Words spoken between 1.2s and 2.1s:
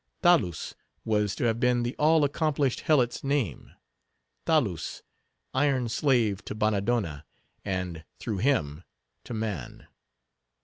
to have been the